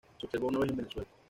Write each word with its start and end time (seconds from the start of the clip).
Se 0.19 0.25
observó 0.25 0.47
una 0.47 0.57
vez 0.61 0.71
en 0.71 0.77
Venezuela. 0.77 1.07